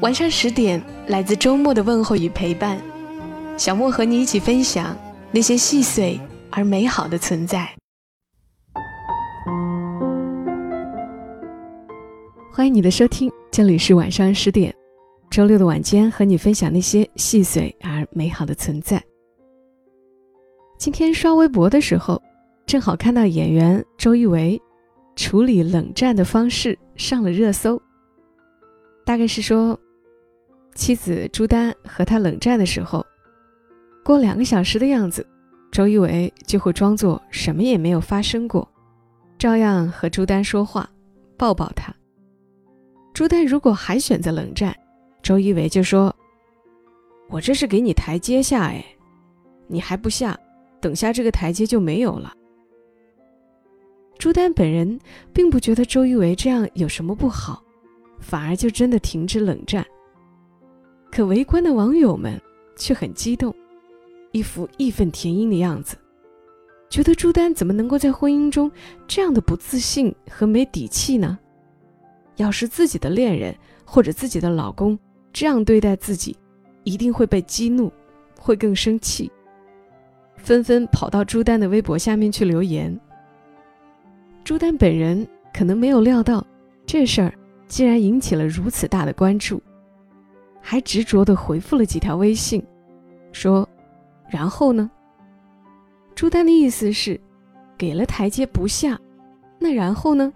[0.00, 2.80] 晚上十点，来自周末的问候与陪伴，
[3.56, 4.96] 小莫和你一起分享
[5.32, 6.20] 那些细碎
[6.52, 7.68] 而美好的存在。
[12.52, 14.72] 欢迎你的收听，这里是晚上十点，
[15.30, 19.02] 周六的晚间和你分享那些细碎而美好的存在。
[20.78, 22.22] 今天刷微博的时候，
[22.66, 24.60] 正好看到演员周一围
[25.16, 27.82] 处理冷战的方式上了热搜，
[29.04, 29.76] 大概是说。
[30.78, 33.04] 妻子朱丹和他冷战的时候，
[34.04, 35.26] 过两个小时的样子，
[35.72, 38.66] 周一围就会装作什么也没有发生过，
[39.36, 40.88] 照样和朱丹说话，
[41.36, 41.92] 抱抱她。
[43.12, 44.72] 朱丹如果还选择冷战，
[45.20, 46.14] 周一围就说
[47.28, 48.82] ：“我这是给你台阶下，哎，
[49.66, 50.38] 你还不下，
[50.80, 52.32] 等下这个台阶就没有了。”
[54.16, 54.96] 朱丹本人
[55.32, 57.60] 并不觉得周一围这样有什么不好，
[58.20, 59.84] 反而就真的停止冷战。
[61.10, 62.40] 可围观的网友们
[62.76, 63.54] 却很激动，
[64.32, 65.96] 一副义愤填膺的样子，
[66.88, 68.70] 觉得朱丹怎么能够在婚姻中
[69.06, 71.38] 这样的不自信和没底气呢？
[72.36, 74.96] 要是自己的恋人或者自己的老公
[75.32, 76.36] 这样对待自己，
[76.84, 77.90] 一定会被激怒，
[78.38, 79.28] 会更生气，
[80.36, 82.96] 纷纷跑到朱丹的微博下面去留言。
[84.44, 86.46] 朱丹本人可能没有料到，
[86.86, 87.34] 这事儿
[87.66, 89.60] 竟然引起了如此大的关注。
[90.70, 92.62] 还执着地回复了几条微信，
[93.32, 93.66] 说
[94.28, 94.90] ：“然后呢？”
[96.14, 97.18] 朱丹的意思是，
[97.78, 99.00] 给了台阶不下，
[99.58, 100.30] 那然后呢？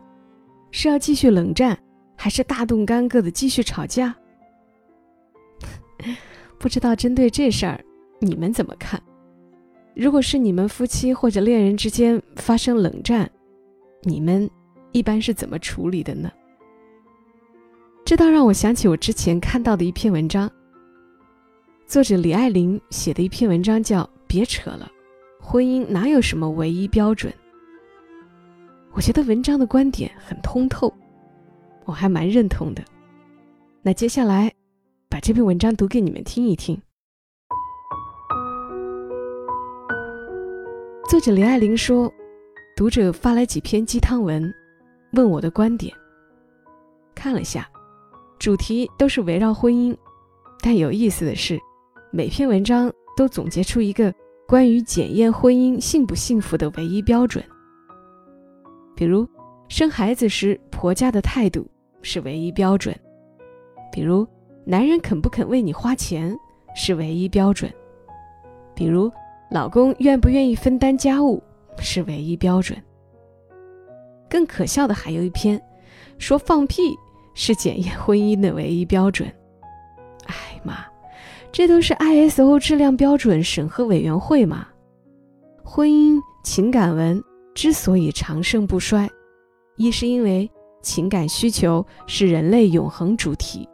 [0.70, 1.78] 是要继续冷战，
[2.16, 4.16] 还是大动干戈的继续吵架？
[6.59, 7.84] 不知道针对这事儿，
[8.19, 8.99] 你们怎么看？
[9.94, 13.31] 如果是你们夫妻或者恋人之间发生冷战，
[14.00, 14.49] 你们
[14.93, 16.32] 一般是怎么处理的呢？
[18.12, 20.47] 这倒让我想起我之前看到的一篇文章，
[21.87, 24.87] 作者李爱玲写的一篇文章叫《别扯了，
[25.41, 27.33] 婚姻哪有什么唯一标准》。
[28.93, 30.93] 我觉得文章的观点很通透，
[31.87, 32.84] 我还蛮认同的。
[33.81, 34.53] 那接下来，
[35.09, 36.79] 把这篇文章读给你们听一听。
[41.09, 42.12] 作者李爱玲说，
[42.77, 44.53] 读者发来几篇鸡汤文，
[45.12, 45.97] 问我的观点，
[47.15, 47.67] 看了下。
[48.42, 49.97] 主题都是围绕婚姻，
[50.60, 51.56] 但有意思的是，
[52.10, 54.12] 每篇文章都总结出一个
[54.48, 57.44] 关于检验婚姻幸不幸福的唯一标准。
[58.97, 59.25] 比如，
[59.69, 61.64] 生孩子时婆家的态度
[62.02, 62.92] 是唯一标准；
[63.92, 64.26] 比如，
[64.64, 66.36] 男人肯不肯为你花钱
[66.75, 67.70] 是唯一标准；
[68.75, 69.08] 比如，
[69.52, 71.41] 老公愿不愿意分担家务
[71.78, 72.76] 是唯一标准。
[74.28, 75.62] 更可笑的还有一篇，
[76.19, 76.92] 说放屁。
[77.34, 79.28] 是检验婚姻的唯一标准。
[80.26, 80.84] 哎妈，
[81.50, 84.66] 这都是 ISO 质量标准审核委员会嘛？
[85.65, 87.22] 婚姻情感文
[87.54, 89.09] 之所以长盛不衰，
[89.76, 90.50] 一是因为
[90.81, 93.66] 情感需求是人类永恒主题；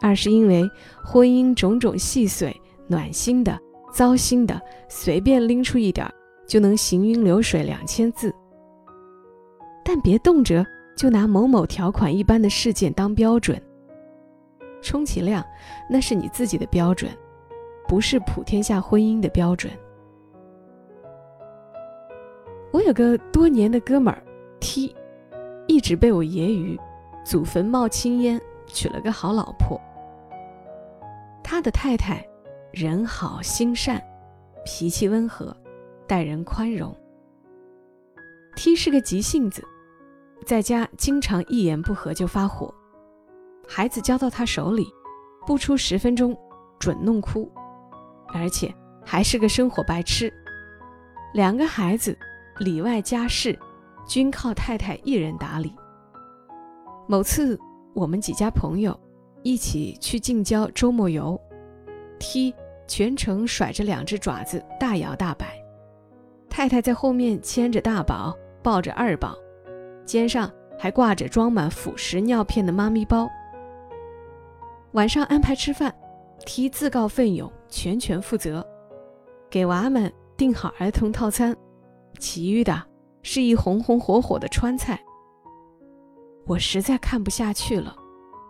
[0.00, 0.68] 二是因为
[1.04, 2.54] 婚姻种种细碎、
[2.88, 3.58] 暖心的、
[3.92, 6.08] 糟心的，随便拎出一点
[6.46, 8.34] 就能行云流水两千字。
[9.84, 10.64] 但别动辄。
[10.96, 13.60] 就拿某某条款一般的事件当标准，
[14.80, 15.44] 充其量
[15.88, 17.10] 那是你自己的标准，
[17.88, 19.72] 不是普天下婚姻的标准。
[22.72, 24.22] 我有个多年的哥们儿
[24.60, 24.94] T，
[25.66, 26.78] 一直被我揶揄
[27.24, 29.80] “祖坟冒青烟”，娶了个好老婆。
[31.42, 32.26] 他的太太
[32.70, 34.02] 人好心善，
[34.64, 35.54] 脾气温和，
[36.06, 36.96] 待人宽容。
[38.56, 39.62] T 是个急性子。
[40.44, 42.72] 在家经常一言不合就发火，
[43.68, 44.86] 孩子交到他手里，
[45.46, 46.36] 不出十分钟
[46.78, 47.50] 准弄哭，
[48.34, 48.72] 而且
[49.04, 50.32] 还是个生活白痴。
[51.32, 52.16] 两个孩子
[52.58, 53.58] 里外家事
[54.06, 55.74] 均靠太太一人打理。
[57.08, 57.58] 某次
[57.94, 58.98] 我们几家朋友
[59.42, 61.40] 一起去近郊周末游
[62.18, 62.54] ，T
[62.86, 65.56] 全程甩着两只爪子大摇大摆，
[66.50, 69.36] 太太在后面牵着大宝，抱着二宝。
[70.04, 73.28] 肩上还挂着装满辅食尿片的妈咪包。
[74.92, 75.94] 晚上安排吃饭
[76.44, 78.66] ，T 自告奋勇全权负责，
[79.48, 81.56] 给娃们订好儿童套餐，
[82.18, 82.82] 其余的
[83.22, 85.02] 是一红红火火的川菜。
[86.46, 87.96] 我实在看不下去了，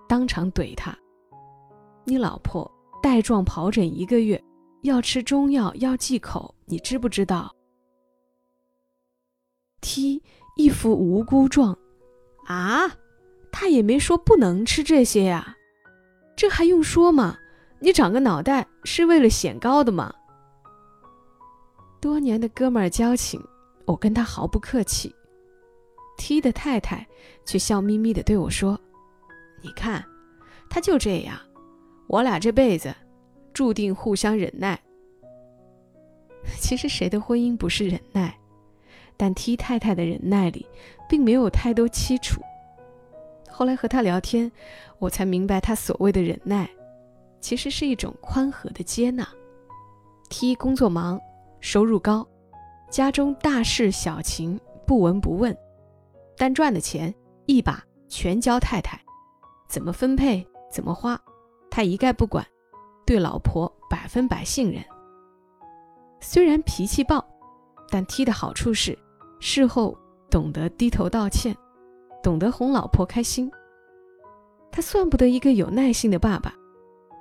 [0.08, 0.96] 当场怼他
[2.05, 2.69] ：“你老婆
[3.02, 4.43] 带状疱疹一个月，
[4.82, 7.55] 要吃中药，要忌口，你知不知道
[9.82, 10.23] ？”T
[10.56, 11.76] 一副无辜状
[12.46, 12.88] ：“啊，
[13.50, 15.56] 他也没说不能吃这些呀，
[16.34, 17.37] 这还用说吗？
[17.81, 20.14] 你长个脑袋是为了显高的吗？”
[22.00, 23.43] 多年的哥们儿交情，
[23.84, 25.14] 我跟他毫不客气。
[26.17, 27.06] T 的太太
[27.44, 28.79] 却笑眯眯的对我说
[29.62, 30.05] ：“你看，
[30.70, 31.37] 他就这样，
[32.06, 32.94] 我俩这辈子
[33.52, 34.81] 注定互相忍耐。
[36.61, 38.38] 其实谁的婚姻不是忍耐？
[39.22, 40.66] 但 T 太太的忍耐里
[41.08, 42.42] 并没有太多凄楚。
[43.48, 44.50] 后来和他聊天，
[44.98, 46.69] 我才明白，他所谓的忍耐，
[47.40, 49.24] 其实是一种宽和的接纳。
[50.28, 51.20] T 工作忙，
[51.60, 52.26] 收入高，
[52.90, 55.56] 家中大事小情不闻不问。”
[56.36, 57.14] 但赚的钱
[57.46, 59.00] 一把全交太太，
[59.69, 61.16] 怎么分配怎么花，
[61.70, 62.44] 他一概不管，
[63.06, 64.82] 对老婆百分百信任。
[66.20, 67.24] 虽然脾气暴，
[67.88, 68.98] 但 T 的好处是
[69.44, 69.98] 事后
[70.30, 71.52] 懂得低头道歉，
[72.22, 73.50] 懂得哄老婆开心。
[74.70, 76.54] 他算不得一个有耐心的爸爸，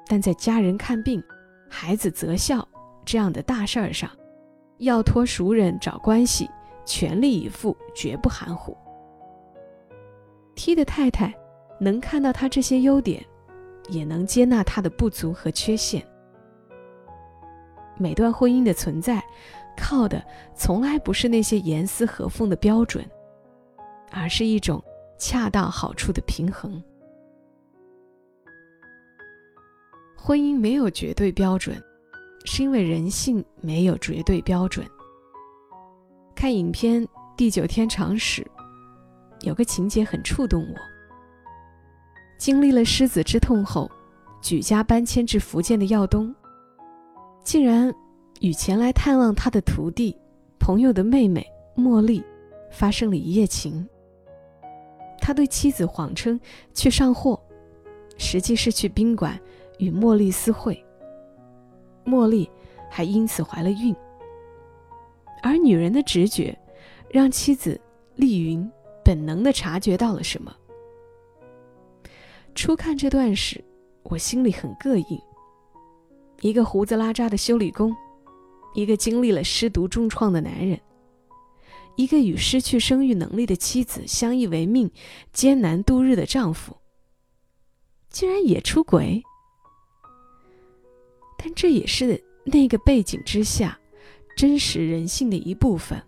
[0.07, 1.21] 但在家人看病、
[1.67, 2.65] 孩子择校
[3.03, 4.07] 这样的大事儿上，
[4.77, 6.47] 要托熟人找关系，
[6.85, 8.77] 全力以赴，绝不含糊。
[10.53, 11.33] T 的太太
[11.79, 13.25] 能看到他这些优点，
[13.89, 16.05] 也能接纳他的不足和缺陷。
[17.97, 19.23] 每段婚姻的存在，
[19.81, 20.23] 靠的
[20.55, 23.03] 从来不是那些严丝合缝的标准，
[24.11, 24.81] 而是一种
[25.17, 26.81] 恰到好处的平衡。
[30.15, 31.75] 婚姻没有绝对标准，
[32.45, 34.85] 是因为人性没有绝对标准。
[36.35, 37.03] 看影片
[37.35, 38.45] 《地久天长》时。
[39.43, 40.75] 有个情节很触动我。
[42.37, 43.89] 经历了失子之痛后，
[44.39, 46.31] 举家搬迁至福建的耀东，
[47.43, 47.91] 竟然
[48.41, 50.17] 与前来探望他的徒弟、
[50.59, 51.45] 朋友的妹妹
[51.75, 52.23] 茉莉
[52.71, 53.87] 发生了一夜情。
[55.19, 56.39] 他对妻子谎称
[56.73, 57.39] 去上货，
[58.17, 59.39] 实际是去宾馆
[59.77, 60.83] 与茉莉私会。
[62.03, 62.49] 茉莉
[62.89, 63.95] 还因此怀了孕。
[65.43, 66.57] 而女人的直觉，
[67.09, 67.79] 让妻子
[68.15, 68.69] 丽云。
[69.03, 70.55] 本能的察觉到了什么。
[72.53, 73.63] 初看这段时，
[74.03, 75.19] 我心里很膈应。
[76.41, 77.91] 一个胡子拉碴的修理工，
[78.73, 80.79] 一个经历了失独重创的男人，
[81.95, 84.89] 一个与失去生育能力的妻子相依为命、
[85.33, 86.77] 艰难度日的丈夫，
[88.09, 89.21] 竟然也出轨。
[91.37, 93.79] 但这也是那个背景之下
[94.37, 96.01] 真实人性的一部分。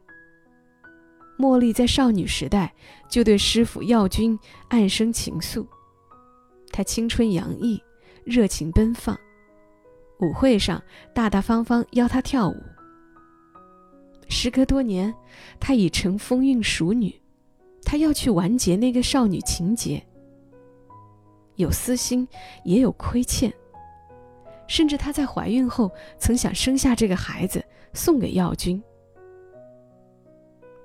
[1.38, 2.74] 茉莉在少女时代
[3.09, 4.38] 就对师傅耀军
[4.69, 5.66] 暗生情愫，
[6.71, 7.81] 她青春洋溢，
[8.24, 9.19] 热情奔放，
[10.19, 10.81] 舞会上
[11.13, 12.56] 大大方方邀他跳舞。
[14.30, 15.13] 时隔多年，
[15.60, 17.13] 她已成风韵熟女，
[17.83, 20.04] 她要去完结那个少女情结，
[21.56, 22.27] 有私心，
[22.63, 23.54] 也有亏欠，
[24.68, 28.81] 甚至她在怀孕后曾想生下这个孩子送给耀军。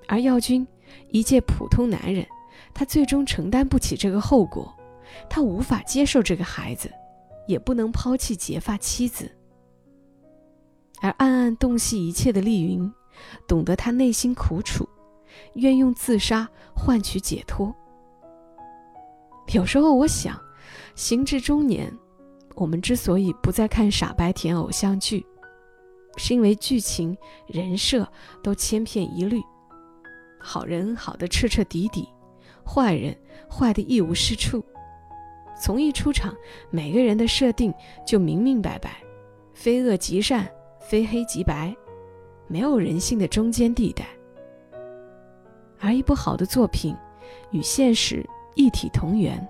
[0.09, 0.67] 而耀军，
[1.11, 2.27] 一介普通男人，
[2.75, 4.75] 他最终承担不起这个后果，
[5.29, 6.91] 他无法接受这个孩子，
[7.49, 9.29] 也不能抛弃结发妻子。
[11.01, 12.93] 而暗暗洞悉一切的丽云，
[13.49, 14.89] 懂得他内心苦楚，
[15.55, 17.75] 愿用自杀换取解脱。
[19.53, 20.39] 有时候我想，
[20.95, 21.93] 行至中年，
[22.55, 25.25] 我们之所以不再看傻白甜偶像剧，
[26.17, 28.07] 是因为剧情人设
[28.43, 29.41] 都千篇一律。
[30.41, 32.09] 好人好的彻彻底底，
[32.67, 33.17] 坏人
[33.49, 34.63] 坏的一无是处。
[35.59, 36.35] 从一出场，
[36.71, 37.73] 每个人的设定
[38.07, 39.03] 就明明白白，
[39.55, 40.49] 非恶即善，
[40.81, 41.75] 非黑即白，
[42.47, 44.07] 没有人性的中间地带。
[45.81, 46.97] 而一部好的作品，
[47.51, 48.25] 与现实
[48.55, 49.47] 一体同源，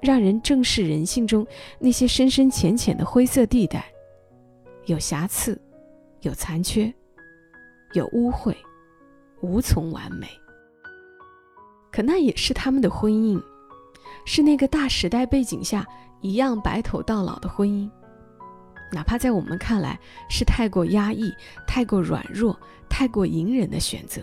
[0.00, 1.46] 让人正视人性中
[1.78, 3.84] 那些深深浅浅的灰色地带，
[4.86, 5.60] 有瑕疵，
[6.22, 6.92] 有残缺，
[7.94, 8.54] 有污秽。
[9.40, 10.26] 无从完美，
[11.92, 13.40] 可那也是他们的婚姻，
[14.24, 15.86] 是那个大时代背景下
[16.20, 17.88] 一样白头到老的婚姻，
[18.92, 19.98] 哪怕在我们看来
[20.28, 21.32] 是太过压抑、
[21.66, 24.22] 太过软弱、太过隐忍的选择。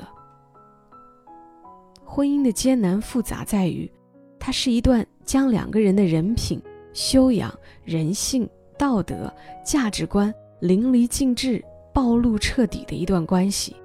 [2.04, 3.92] 婚姻的艰难复杂在于，
[4.40, 6.62] 它是一段将两个人的人品
[6.94, 9.34] 修养、人性、道德、
[9.66, 11.64] 价值观淋漓尽致、
[11.94, 13.76] 暴露彻底的一段关系。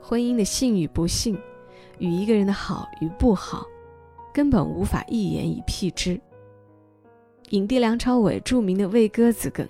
[0.00, 1.36] 婚姻的幸与不幸，
[1.98, 3.64] 与一个人的好与不好，
[4.34, 6.20] 根本无法一言以蔽之。
[7.50, 9.66] 影帝梁朝伟著名的喂鸽子梗，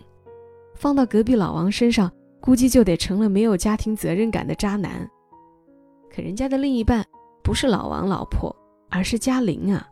[0.75, 5.09] 放到隔壁老王身上，估计就得成了没有家庭责任感的渣男。
[6.11, 7.05] 可人家的另一半
[7.43, 8.55] 不是老王老婆，
[8.89, 9.87] 而是嘉玲啊，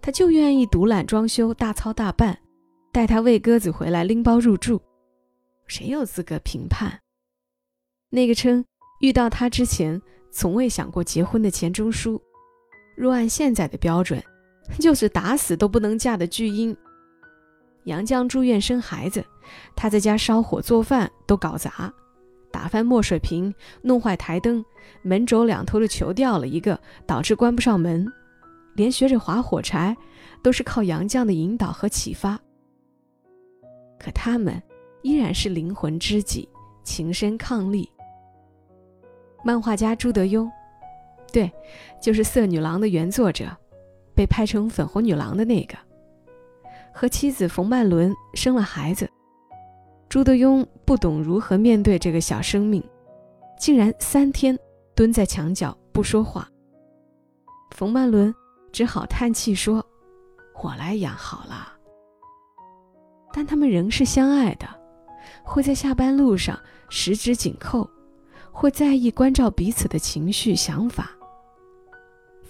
[0.00, 2.38] 他就愿意独揽装修、大操大办，
[2.92, 4.80] 带他喂鸽子回来拎包入住，
[5.66, 7.00] 谁有资格评判？
[8.08, 8.64] 那个称。
[9.00, 9.98] 遇到他之前，
[10.30, 12.20] 从未想过结婚的钱钟书，
[13.00, 14.22] 若按现在的标准，
[14.78, 16.76] 就是打死都不能嫁的巨婴。
[17.84, 19.24] 杨绛住院生孩子，
[19.74, 21.90] 他在家烧火做饭都搞砸，
[22.52, 24.62] 打翻墨水瓶，弄坏台灯，
[25.00, 28.06] 门轴两头的球掉了一个，导致关不上门，
[28.74, 29.96] 连学着划火柴，
[30.42, 32.38] 都是靠杨绛的引导和启发。
[33.98, 34.62] 可他们
[35.00, 36.46] 依然是灵魂知己，
[36.84, 37.88] 情深伉俪。
[39.42, 40.46] 漫画家朱德庸，
[41.32, 41.50] 对，
[42.00, 43.46] 就是《色女郎》的原作者，
[44.14, 45.76] 被拍成粉红女郎的那个，
[46.92, 49.08] 和妻子冯曼伦生了孩子。
[50.08, 52.82] 朱德庸不懂如何面对这个小生命，
[53.58, 54.58] 竟然三天
[54.94, 56.48] 蹲在墙角不说话。
[57.70, 58.34] 冯曼伦
[58.72, 59.84] 只好叹气说
[60.62, 61.72] ：“我来养好了。”
[63.32, 64.66] 但他们仍是相爱的，
[65.44, 66.58] 会在下班路上
[66.88, 67.88] 十指紧扣。
[68.52, 71.12] 会在意关照彼此的情绪想法。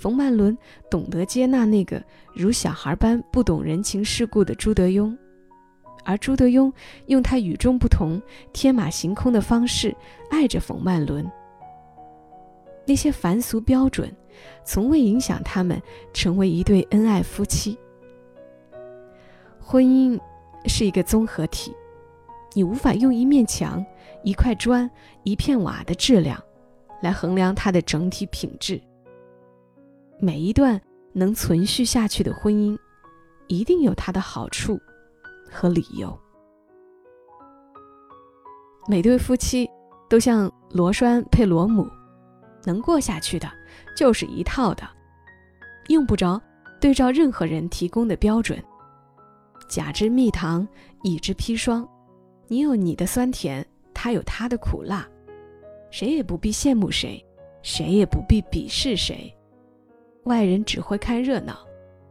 [0.01, 0.57] 冯曼伦
[0.91, 2.03] 懂得接纳那个
[2.33, 5.15] 如小孩般不懂人情世故的朱德庸，
[6.07, 6.73] 而朱德庸
[7.09, 8.19] 用他与众不同、
[8.51, 9.95] 天马行空的方式
[10.31, 11.31] 爱着冯曼伦。
[12.87, 14.11] 那些凡俗标准，
[14.65, 15.79] 从未影响他们
[16.15, 17.79] 成为一对恩爱夫妻。
[19.61, 20.19] 婚姻
[20.65, 21.75] 是一个综合体，
[22.55, 23.85] 你无法用一面墙。
[24.23, 24.91] 一块砖、
[25.25, 26.43] 一片瓦的质量，
[27.03, 28.81] 来衡量它的整体品质。
[30.23, 30.79] 每一段
[31.15, 32.79] 能存续下去的婚姻，
[33.49, 34.79] 一定有它的好处
[35.51, 36.17] 和理由。
[38.87, 39.69] 每对夫妻
[40.11, 41.89] 都像螺栓配螺母，
[42.65, 43.51] 能过下去的，
[43.97, 44.87] 就是一套的，
[45.89, 46.41] 用不着
[46.79, 48.63] 对照任何人提供的标准。
[49.71, 50.69] 甲之蜜糖，
[51.03, 51.89] 乙之砒霜，
[52.47, 53.67] 你有你的酸甜。
[53.93, 55.07] 他有他的苦辣，
[55.91, 57.23] 谁也不必羡慕谁，
[57.63, 59.35] 谁也不必鄙视谁。
[60.25, 61.59] 外人只会看热闹，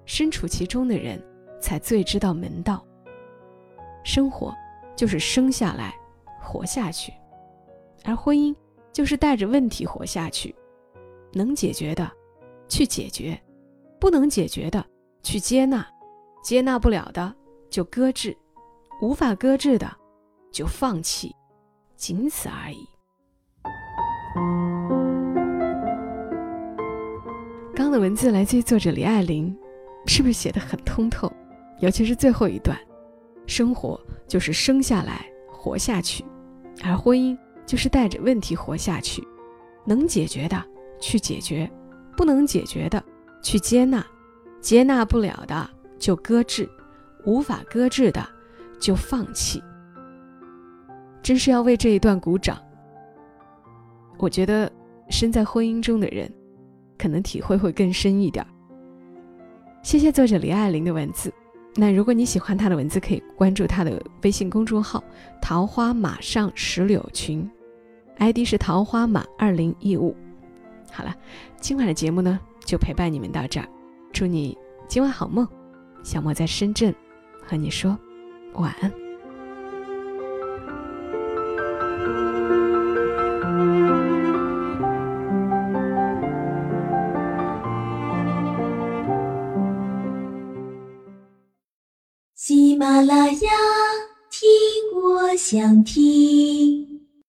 [0.05, 1.21] 身处其中的人
[1.61, 2.85] 才最知道门道。
[4.03, 4.55] 生活
[4.95, 5.93] 就是生下来，
[6.41, 7.11] 活下去；
[8.03, 8.55] 而婚姻
[8.91, 10.55] 就是带着问题活下去。
[11.31, 12.09] 能解决的，
[12.67, 13.37] 去解决；
[13.99, 14.83] 不能解决的，
[15.21, 15.83] 去接纳；
[16.43, 17.35] 接纳不了的，
[17.69, 18.35] 就搁置；
[19.01, 19.87] 无法搁置的，
[20.51, 21.35] 就放弃。
[21.95, 22.87] 仅此而已。
[27.91, 29.55] 的文字来自于作者李爱玲，
[30.05, 31.31] 是不是写的很通透？
[31.79, 32.77] 尤其是最后一段，
[33.45, 36.23] 生活就是生下来活下去，
[36.83, 39.25] 而婚姻就是带着问题活下去。
[39.85, 40.63] 能解决的
[40.99, 41.69] 去解决，
[42.15, 43.03] 不能解决的
[43.41, 44.05] 去接纳，
[44.61, 46.69] 接纳不了的就搁置，
[47.25, 48.23] 无法搁置的
[48.79, 49.63] 就放弃。
[51.23, 52.57] 真是要为这一段鼓掌。
[54.17, 54.71] 我觉得
[55.09, 56.31] 身在婚姻中的人，
[56.99, 58.45] 可能体会会更深一点。
[59.81, 61.33] 谢谢作者李爱玲的文字。
[61.75, 65.01] 那如果你喜欢她的文字，可以关注她的微信公众号
[65.41, 67.49] “桃花马上石榴群
[68.17, 70.13] ”，ID 是桃花马二零一五。
[70.91, 71.15] 好了，
[71.61, 73.67] 今晚的节目呢，就陪伴你们到这儿。
[74.11, 75.47] 祝你今晚好梦。
[76.03, 76.93] 小莫在深圳，
[77.41, 77.97] 和你说
[78.53, 79.08] 晚安。
[95.49, 96.88] 想听。